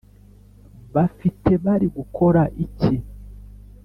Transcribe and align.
Bafite 0.93 1.49
bari 1.65 1.87
gukora 1.97 2.41
iki 2.65 2.95